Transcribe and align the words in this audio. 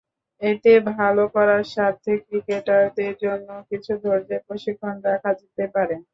এতে 0.41 0.71
ভালো 0.93 1.23
করার 1.35 1.61
স্বার্থে 1.71 2.13
ক্রিকেটারদের 2.25 3.13
জন্য 3.23 3.49
কিছু 3.69 3.91
ধৈর্যের 4.03 4.41
প্রশিক্ষণ 4.47 4.95
রাখা 5.07 5.31
যেতে 5.39 5.65
পারে। 5.75 5.95